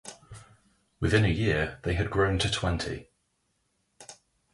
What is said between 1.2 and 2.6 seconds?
a year they had grown to